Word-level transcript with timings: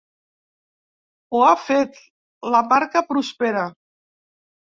Ho 1.31 1.41
ha 1.47 1.51
fet: 1.65 1.99
la 2.57 2.63
marca 2.73 3.05
prospera. 3.13 3.69